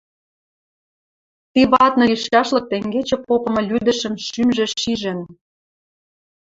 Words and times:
Ти 1.51 1.61
вадны 1.71 2.03
лишӓшлык 2.11 2.65
тенгечӹ 2.71 3.17
попымы 3.27 3.61
лӱдӹшӹм 3.69 4.13
шӱмжӹ 4.27 4.65
шижӹн. 4.79 5.19